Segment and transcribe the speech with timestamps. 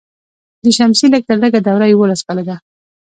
[0.63, 2.55] د شمسي لږ تر لږه دوره یوولس کاله ده.